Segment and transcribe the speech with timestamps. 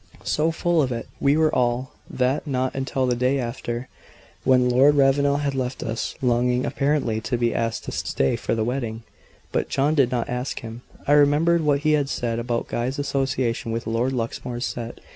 [0.23, 3.87] So full of it were we all, that not until the day after,
[4.43, 8.63] when Lord Ravenel had left us, longing apparently to be asked to stay for the
[8.63, 9.03] wedding,
[9.51, 13.71] but John did not ask him, I remembered what he had said about Guy's association
[13.71, 15.01] with Lord Luxmore's set.